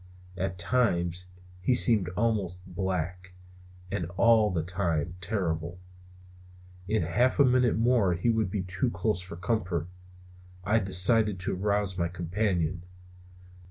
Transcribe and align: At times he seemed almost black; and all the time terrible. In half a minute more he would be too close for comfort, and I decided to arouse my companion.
At 0.35 0.57
times 0.57 1.27
he 1.61 1.75
seemed 1.75 2.09
almost 2.17 2.65
black; 2.65 3.33
and 3.91 4.07
all 4.17 4.49
the 4.49 4.63
time 4.63 5.13
terrible. 5.21 5.77
In 6.87 7.03
half 7.03 7.37
a 7.37 7.45
minute 7.45 7.77
more 7.77 8.15
he 8.15 8.31
would 8.31 8.49
be 8.49 8.63
too 8.63 8.89
close 8.89 9.21
for 9.21 9.35
comfort, 9.35 9.85
and 10.65 10.75
I 10.77 10.79
decided 10.79 11.39
to 11.41 11.55
arouse 11.55 11.99
my 11.99 12.07
companion. 12.07 12.81